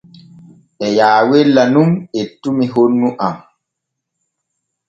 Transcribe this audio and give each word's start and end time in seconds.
E 0.85 0.87
yaawella 0.97 1.63
nun 1.73 1.91
ettumi 2.21 2.65
honnu 2.73 3.09
am. 3.27 3.37